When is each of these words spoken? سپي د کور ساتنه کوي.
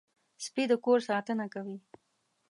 سپي 0.43 0.63
د 0.69 0.71
کور 0.85 0.99
ساتنه 1.09 1.45
کوي. 1.53 1.77